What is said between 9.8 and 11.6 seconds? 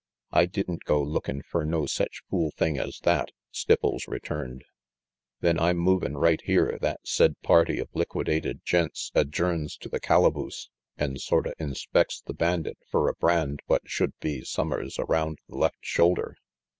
the calaboose an' sorta RANGY